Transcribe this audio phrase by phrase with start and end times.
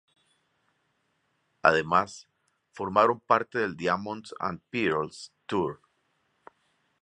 [1.61, 2.27] Además,
[2.73, 5.79] formaron parte del Diamonds and Pearls Tour.